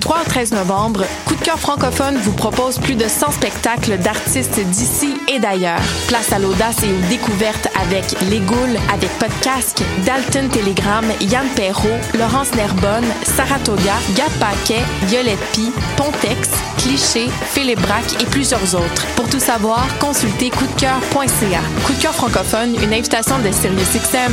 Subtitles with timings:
[0.00, 3.98] Du 3 au 13 novembre, Coup de cœur francophone vous propose plus de 100 spectacles
[3.98, 5.82] d'artistes d'ici et d'ailleurs.
[6.08, 12.00] Place à l'audace et aux découvertes avec Les Goules, avec Podcasque, Dalton Telegram, Yann Perrault,
[12.18, 19.06] Laurence Nerbonne, Saratoga, Gap Paquet, Violette Pie, Pontex, Cliché, Philippe Braque et plusieurs autres.
[19.16, 21.60] Pour tout savoir, consultez coupdecoeur.ca.
[21.84, 24.32] Coup de cœur francophone, une invitation de SiriusXM.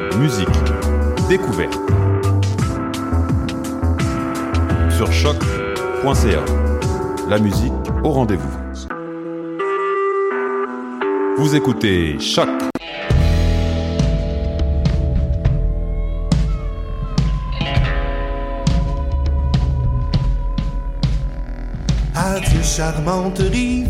[0.17, 0.47] musique,
[1.29, 1.79] découverte.
[4.89, 6.45] Sur choc.ca.
[7.29, 7.71] La musique
[8.03, 8.49] au rendez-vous.
[11.37, 12.49] Vous écoutez Choc.
[22.15, 23.89] Adieu charmante rive,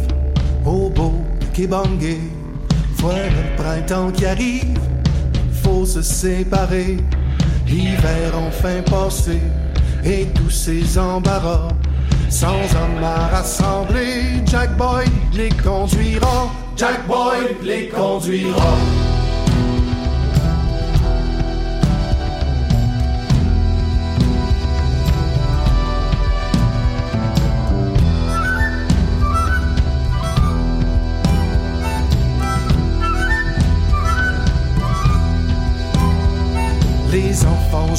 [0.66, 1.14] au beau
[1.54, 2.20] Kébangé.
[2.96, 4.80] Voilà le printemps qui arrive,
[5.86, 6.98] se séparer.
[7.68, 9.40] L'hiver enfin passé,
[10.04, 11.70] et tous ces embarras.
[12.30, 16.50] Sans homme à rassembler, Jack Boy les conduira.
[16.78, 19.11] Jack Boy les conduira.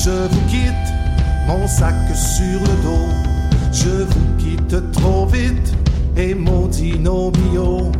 [0.04, 0.88] Je vous quitte,
[1.46, 3.08] mon sac sur le dos.
[3.72, 5.72] Je vous quitte trop vite
[6.16, 7.92] et maudis nos bio.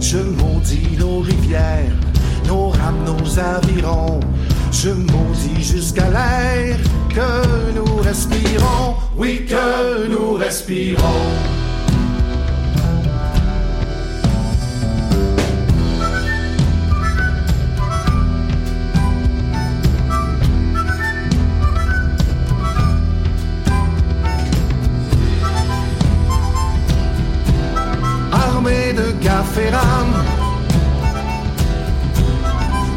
[0.00, 1.92] Je maudis nos rivières,
[2.46, 4.20] nos rames, nos avirons.
[4.72, 6.78] Je maudis jusqu'à l'air
[7.14, 8.94] que nous respirons.
[9.16, 11.49] Oui, que nous respirons.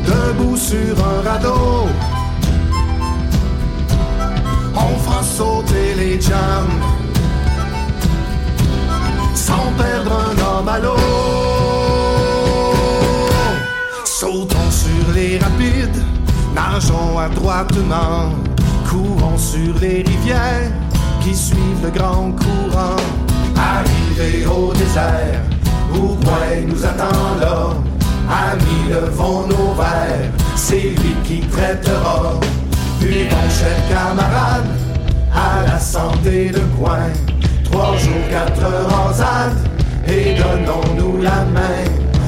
[0.06, 1.88] Debout sur un radeau.
[4.76, 6.82] On fera sauter les jams,
[9.36, 10.98] sans perdre un homme à l'eau.
[14.06, 16.04] Sautons sur les rapides,
[16.56, 18.32] nageons adroitement,
[18.90, 20.72] courons sur les rivières
[21.22, 23.02] qui suivent le grand courant.
[23.56, 25.42] Arrivé au désert,
[25.94, 27.70] point nous attend là.
[28.30, 32.34] Amis, levons nos verres, c'est lui qui traitera.
[33.00, 34.70] Buvons, chers camarades,
[35.34, 37.10] à la santé de coin.
[37.66, 39.54] Trois jours, quatre heures en ZAD,
[40.08, 41.84] et donnons-nous la main.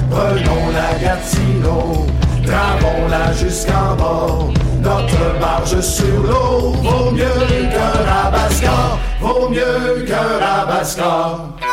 [0.09, 2.07] Prenons la Gatineau,
[2.45, 4.55] travons-la jusqu'en bas.
[4.81, 11.64] Notre barge sur l'eau vaut mieux qu'un rabasca, vaut mieux qu'un rabasca.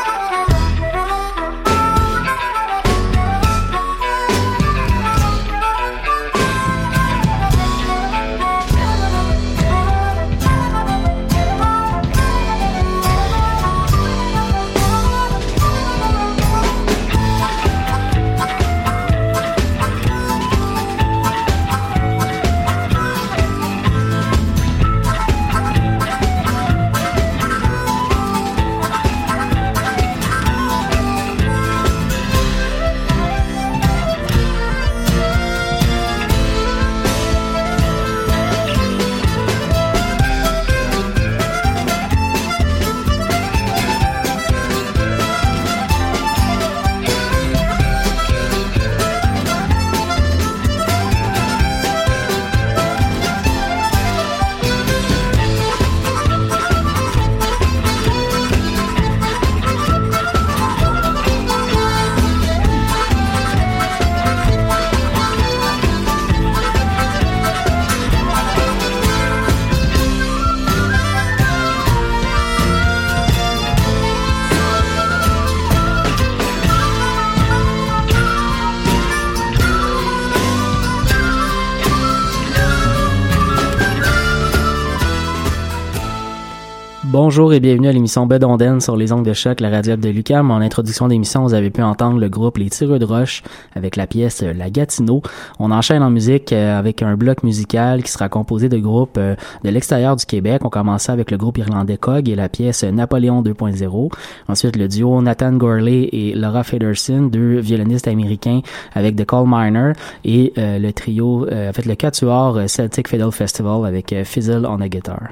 [87.32, 90.50] Bonjour et bienvenue à l'émission Bedonden sur les ongles de choc, la radio de Lucam.
[90.50, 93.42] En introduction d'émission, vous avez pu entendre le groupe Les Tireux de Roche
[93.74, 95.22] avec la pièce La Gatineau.
[95.58, 99.34] On enchaîne en musique euh, avec un bloc musical qui sera composé de groupes euh,
[99.64, 100.60] de l'extérieur du Québec.
[100.62, 104.12] On commence avec le groupe irlandais Cog et la pièce Napoléon 2.0.
[104.48, 108.60] Ensuite, le duo Nathan Gorley et Laura Federson, deux violonistes américains
[108.92, 109.92] avec The Coal Miner
[110.26, 114.88] et euh, le trio, en fait le quatuor Celtic Fiddle Festival avec Fizzle on a
[114.90, 115.30] guitar.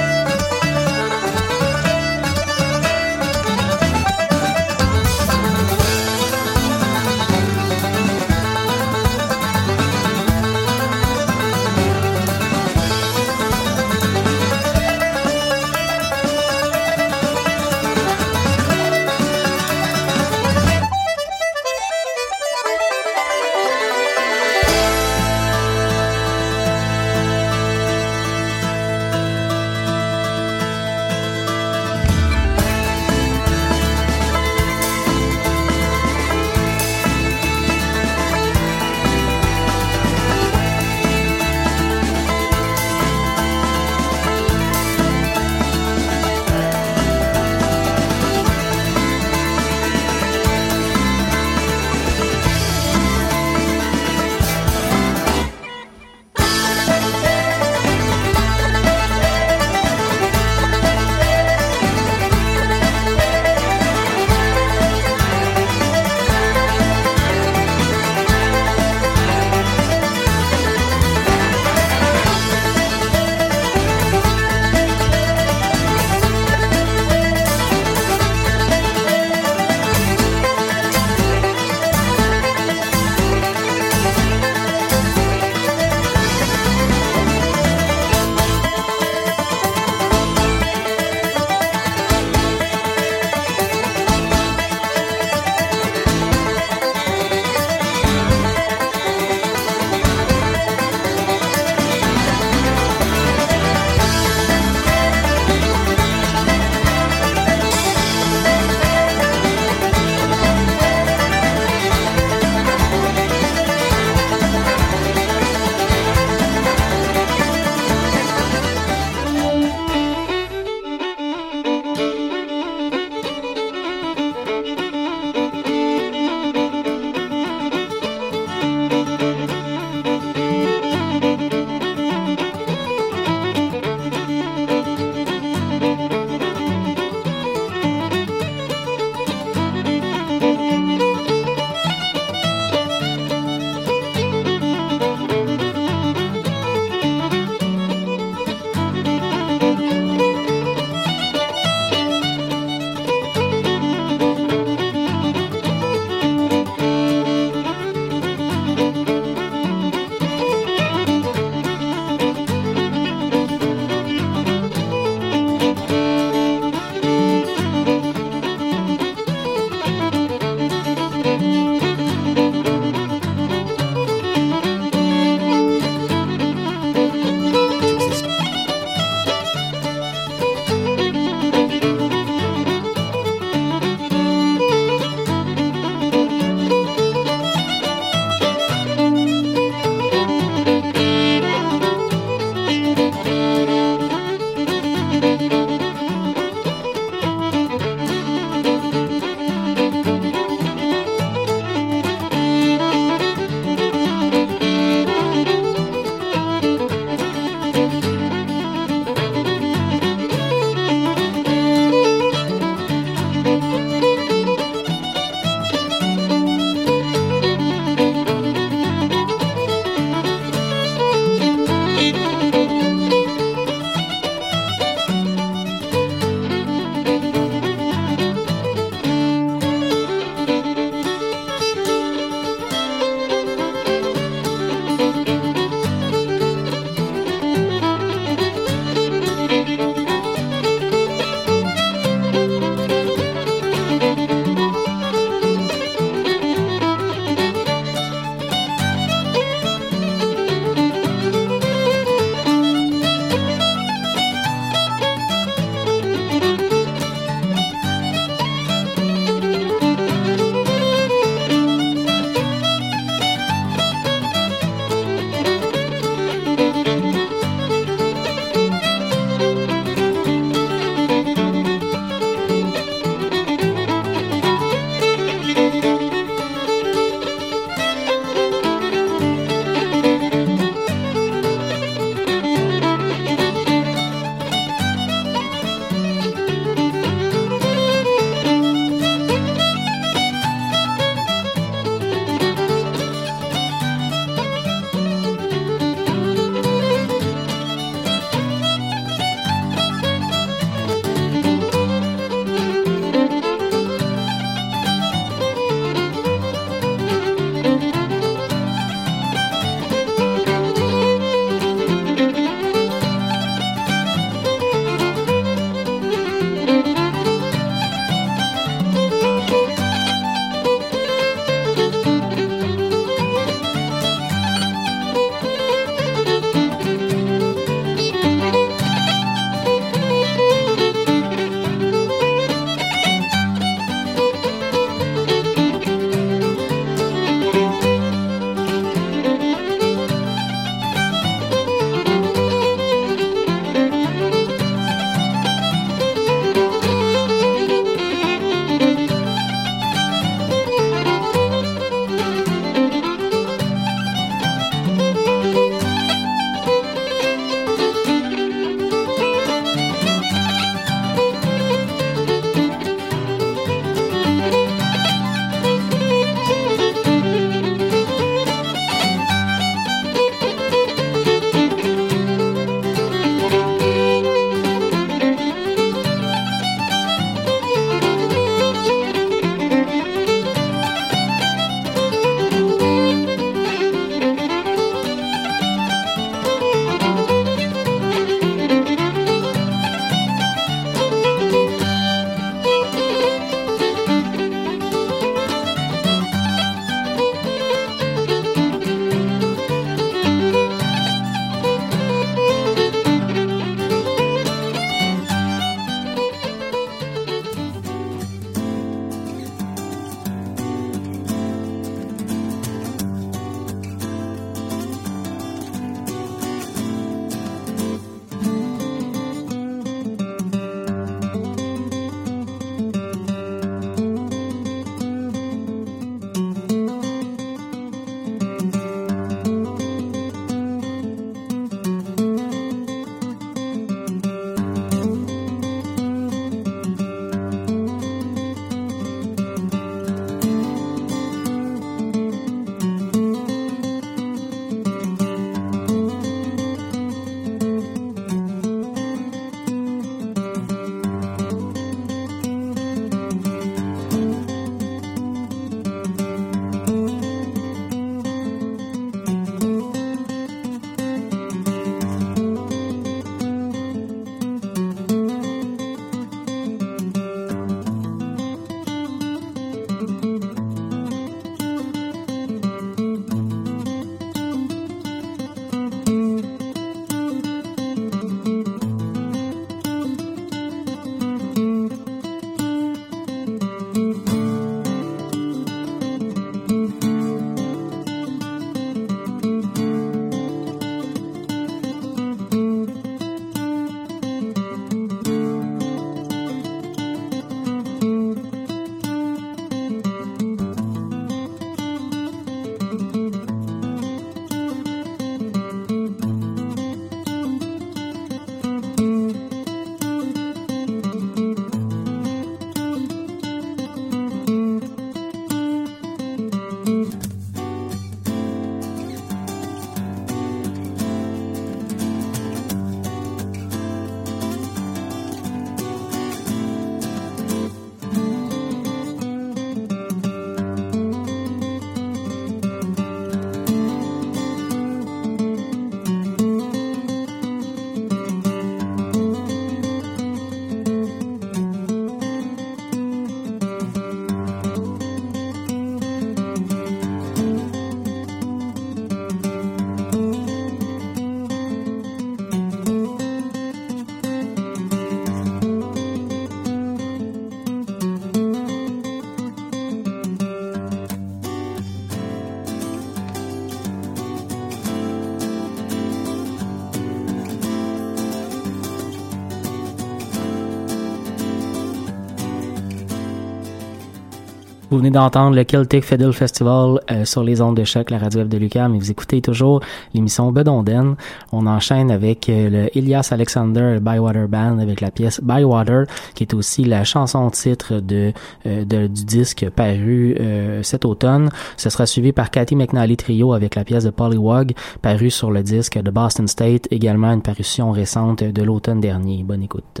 [574.96, 578.46] Vous venez d'entendre le Celtic Fiddle Festival euh, sur les ondes de choc, la radio
[578.46, 579.82] F de Lucas, mais vous écoutez toujours
[580.14, 581.16] l'émission Bedonden.
[581.52, 586.54] On enchaîne avec euh, le Elias Alexander Bywater Band avec la pièce Bywater, qui est
[586.54, 588.32] aussi la chanson titre de,
[588.64, 590.34] euh, du disque paru
[590.80, 591.50] cet automne.
[591.76, 595.62] Ce sera suivi par Cathy McNally Trio avec la pièce de Pollywog, paru sur le
[595.62, 599.42] disque de Boston State, également une parution récente de l'automne dernier.
[599.42, 600.00] Bonne écoute.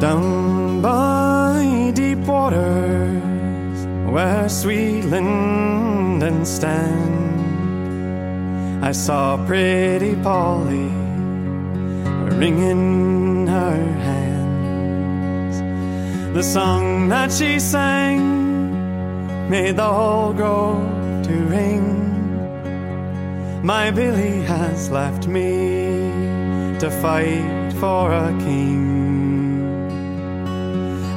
[0.00, 7.34] Down by deep waters where sweet linden stand,
[8.84, 10.88] I saw pretty Polly
[12.36, 15.56] wringing her hands.
[16.32, 22.06] The song that she sang made the whole grove to ring.
[23.64, 26.12] My Billy has left me
[26.78, 29.07] to fight for a king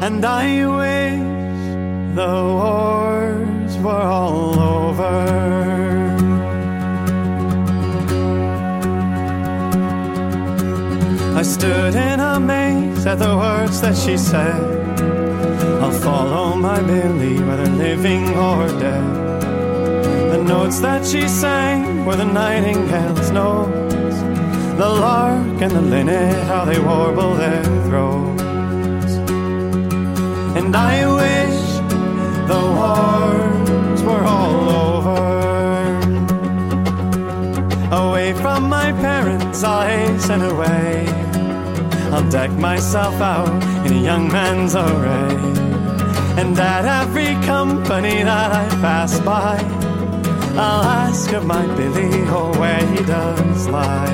[0.02, 5.18] and I wish the wars were all over.
[11.38, 14.60] I stood in amaze at the words that she said.
[15.84, 19.42] I'll follow my Billy, whether living or dead.
[20.32, 24.18] The notes that she sang were the nightingale's notes,
[24.82, 28.51] the lark and the linnet, how they warble their throats.
[30.74, 31.60] And I wish
[32.48, 35.20] the wars were all over.
[37.92, 41.08] Away from my parents' eyes and away.
[42.14, 43.50] I'll deck myself out
[43.86, 45.36] in a young man's array.
[46.40, 49.58] And at every company that I pass by,
[50.56, 54.08] I'll ask of my Billy oh, where he does lie.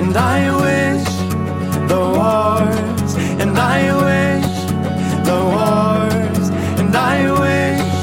[0.00, 1.08] And I wish
[1.90, 2.95] the wars,
[3.42, 4.54] and I wish
[5.28, 6.48] the wars,
[6.80, 7.96] and I wish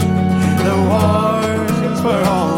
[0.67, 2.53] the wars were all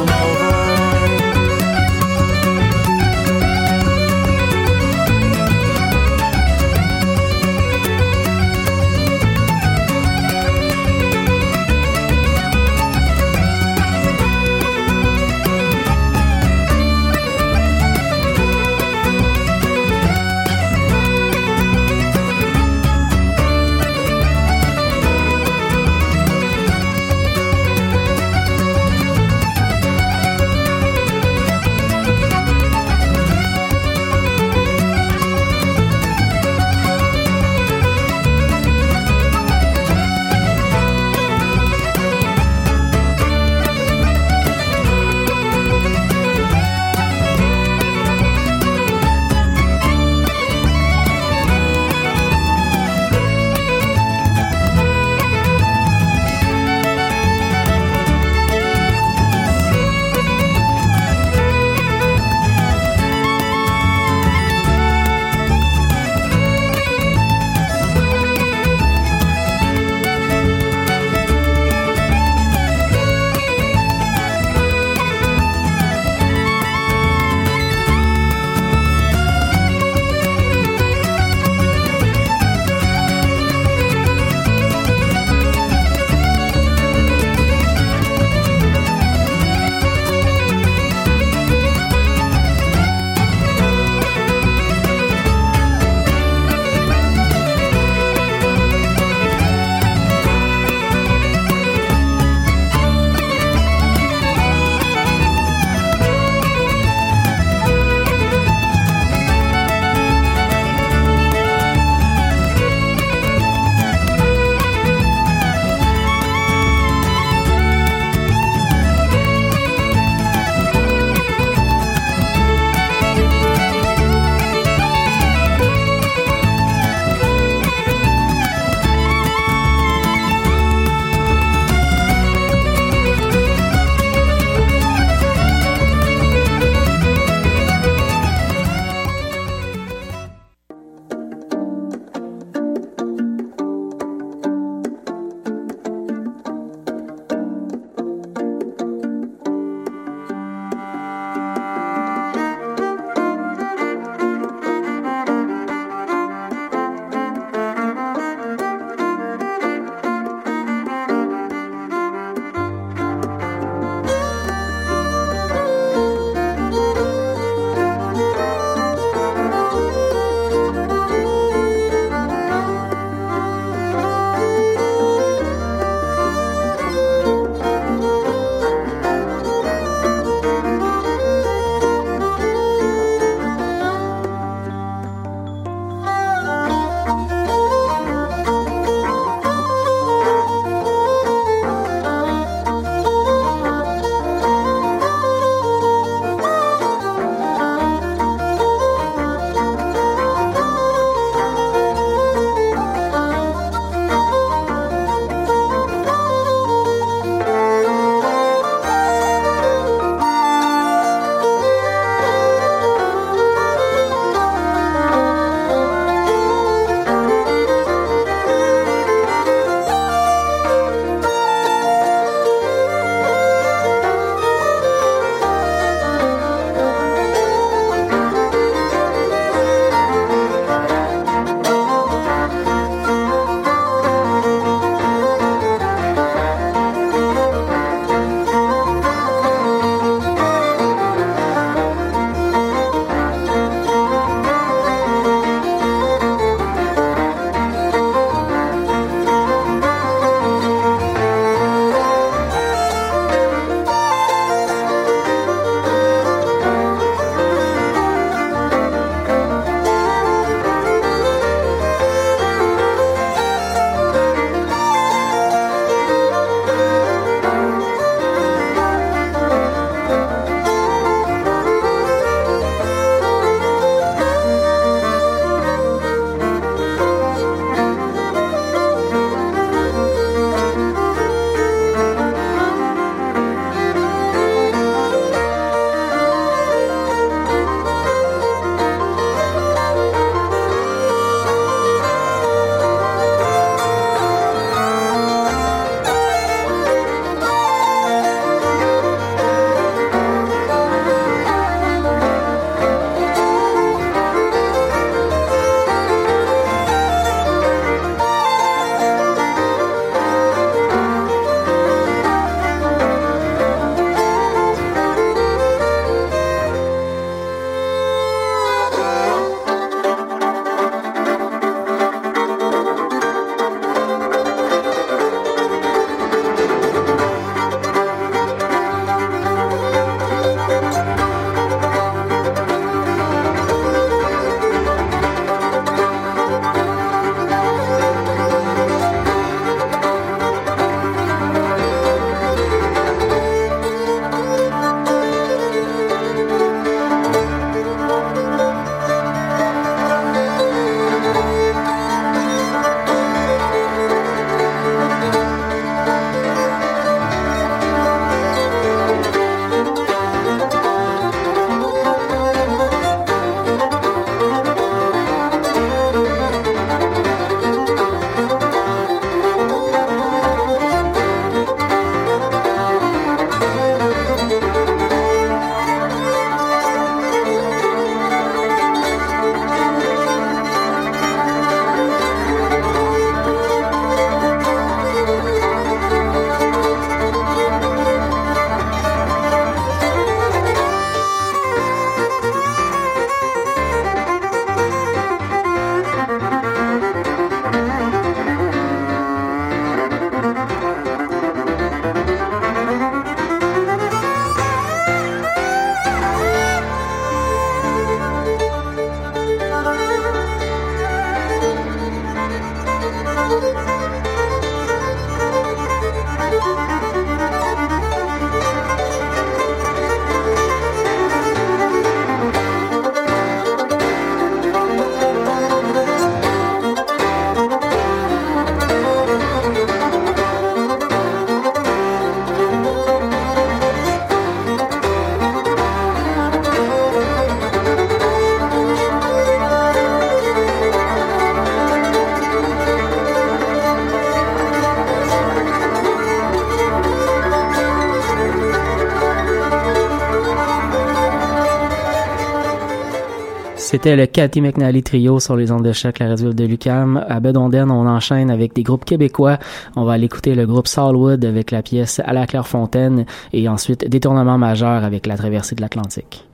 [454.05, 457.25] C'était le Cathy McNally Trio sur les ondes de choc, la radio de Lucam.
[457.27, 459.57] À Bedonden, on enchaîne avec des groupes québécois.
[459.95, 464.07] On va aller écouter le groupe Solwood avec la pièce À la Clairefontaine et ensuite
[464.07, 466.45] Détournement majeur avec la traversée de l'Atlantique.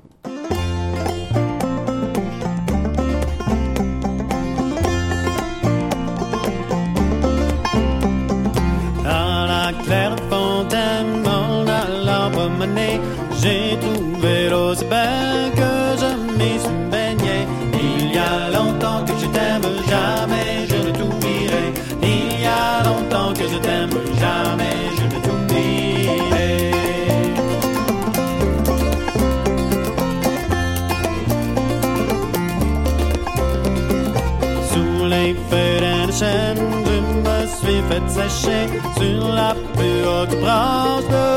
[39.01, 41.30] sur la plus haute branche de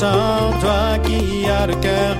[0.00, 2.19] sans toi qui a le cœur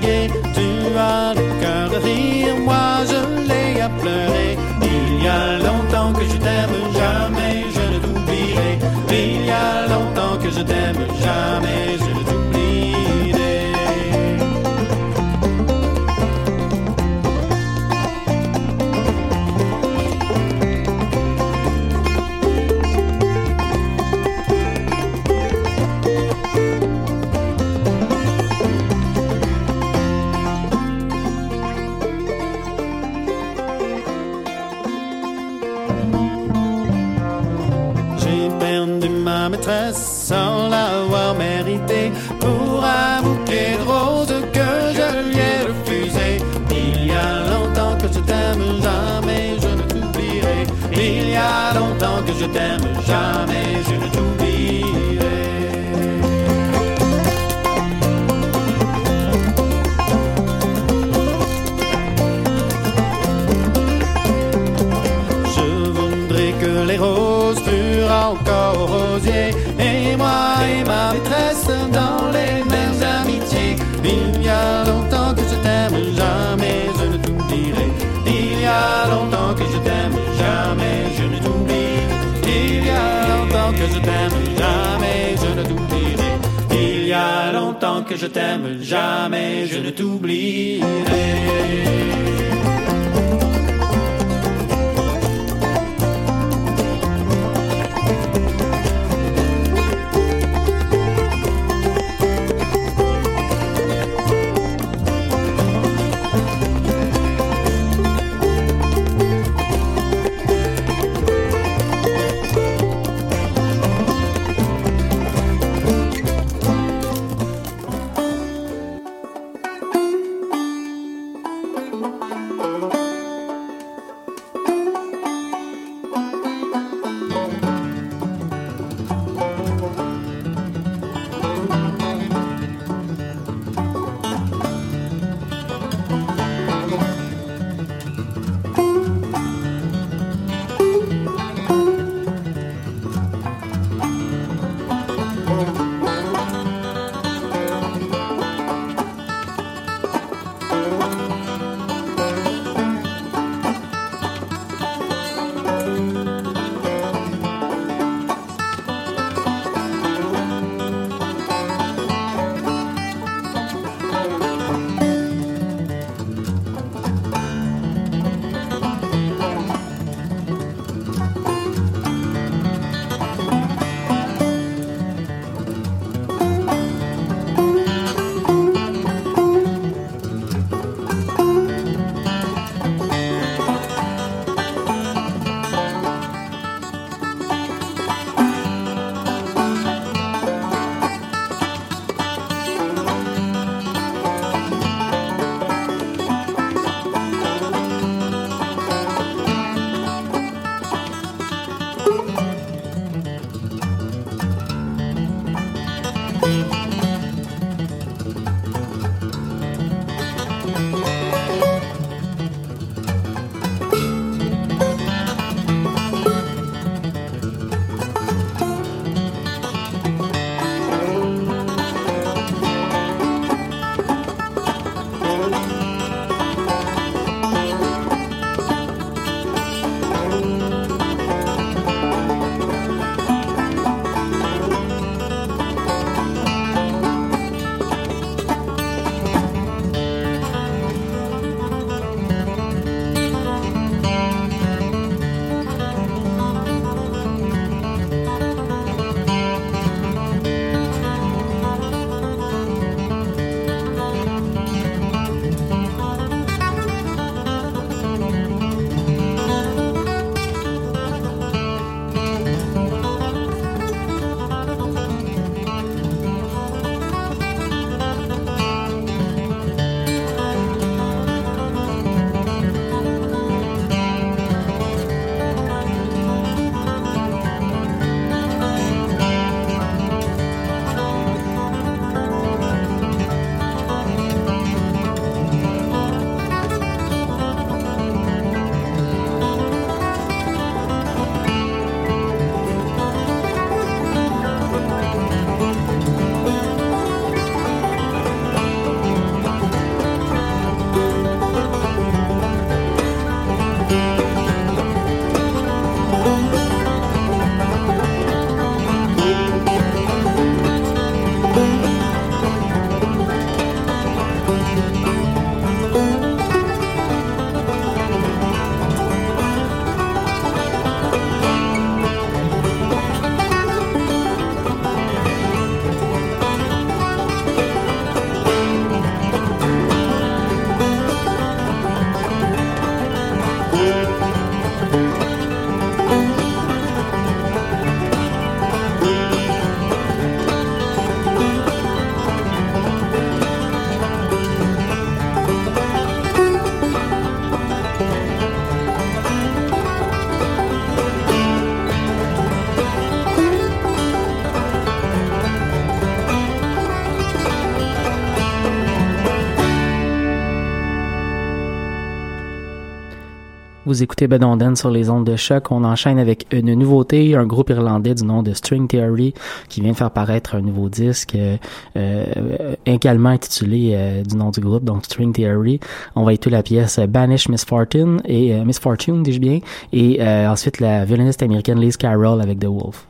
[363.90, 365.72] Vous écoutez Bedonden sur les ondes de choc.
[365.72, 369.34] On enchaîne avec une nouveauté, un groupe irlandais du nom de String Theory
[369.68, 371.56] qui vient de faire paraître un nouveau disque euh,
[371.96, 375.80] euh également intitulé euh, du nom du groupe, donc String Theory.
[376.14, 379.58] On va écouter la pièce Banish Misfortune et euh, Misfortune, dis-je bien,
[379.92, 383.08] et ensuite la violoniste américaine Liz Carroll avec The Wolf.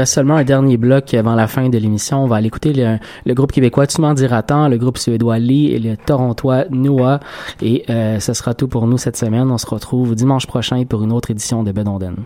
[0.00, 2.24] reste seulement un dernier bloc avant la fin de l'émission.
[2.24, 5.38] On va aller écouter le, le groupe québécois Tu m'en diras tant, le groupe suédois
[5.38, 7.20] Lee et le torontois Noah.
[7.62, 9.50] Et euh, ce sera tout pour nous cette semaine.
[9.50, 12.16] On se retrouve dimanche prochain pour une autre édition de Bedonden.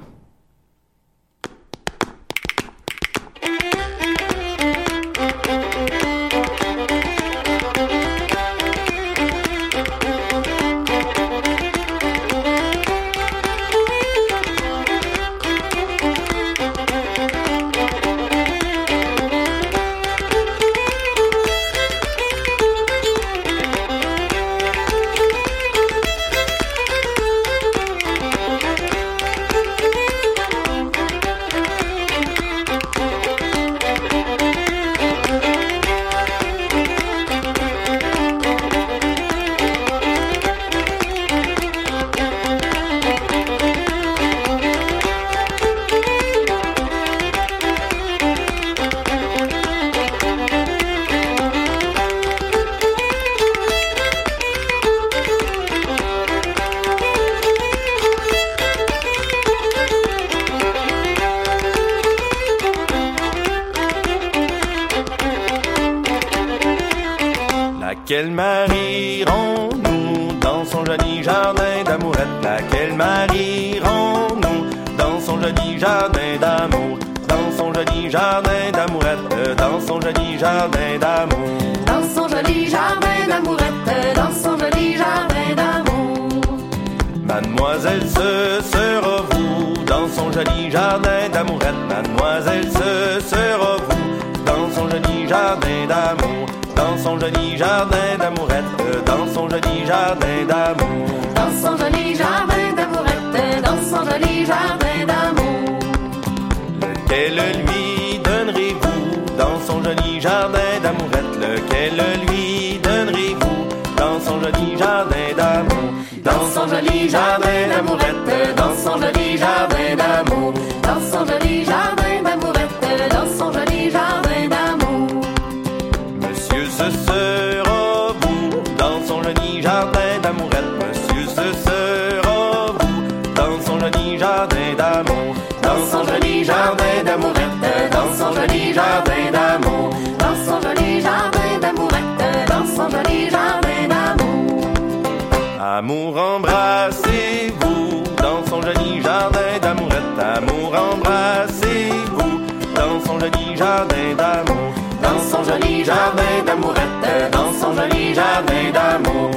[145.77, 150.19] Amour, embrassez-vous dans son joli jardin d'amourette.
[150.21, 152.41] Amour, embrassez-vous
[152.77, 154.73] dans son joli jardin d'amour.
[155.03, 157.33] Dans son joli jardin d'amourette.
[157.33, 159.34] Dans son joli jardin d'amour.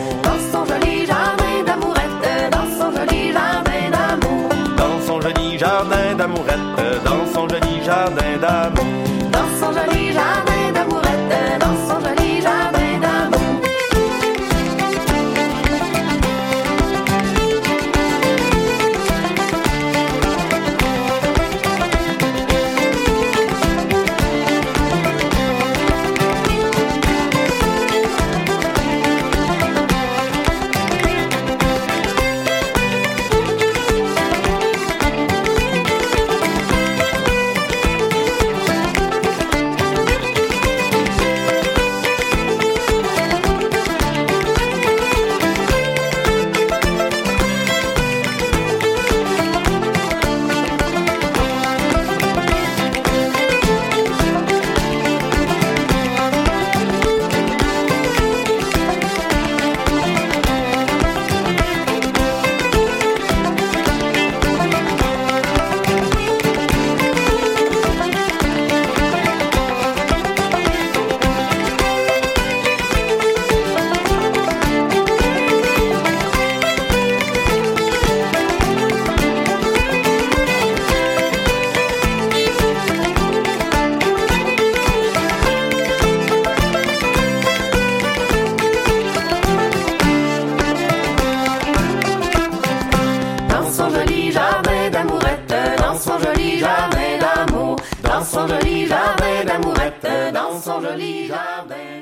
[98.47, 101.96] joli jardin d'amourette, dans son joli jardin.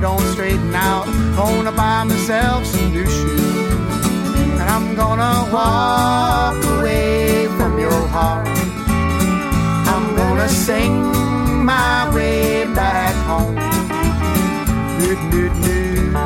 [0.00, 1.04] Don't straighten out,
[1.36, 3.40] gonna buy myself some new shoes.
[4.58, 8.46] And I'm gonna walk away from your heart.
[9.92, 10.94] I'm gonna sing
[11.64, 13.56] my way back home.
[15.00, 16.16] Do, do, do.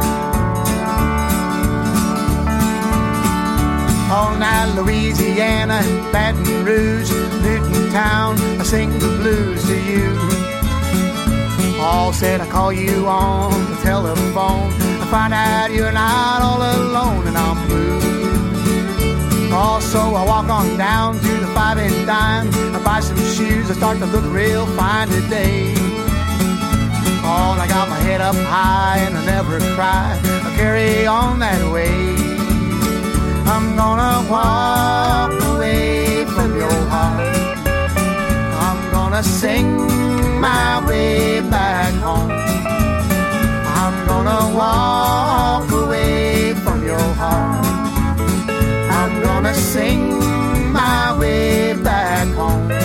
[4.12, 5.81] All night, Louisiana,
[6.12, 7.11] Baton Rouge,
[7.43, 10.53] Newton Town, I sing the blues to you.
[11.85, 14.72] All said I call you on the telephone.
[15.03, 19.53] I find out you're not all alone and I'm blue.
[19.53, 22.49] Also, I walk on down to the five and dime.
[22.74, 23.70] I buy some shoes.
[23.70, 25.74] I start to look real fine today.
[27.22, 30.18] Oh, I got my head up high and I never cry.
[30.47, 31.93] I carry on that way.
[33.45, 37.37] I'm gonna walk away from your heart.
[38.66, 40.14] I'm gonna sing
[40.45, 42.30] my way back home.
[43.82, 47.64] I'm gonna walk away from your heart.
[49.01, 50.03] I'm gonna sing
[50.80, 52.84] my way back home.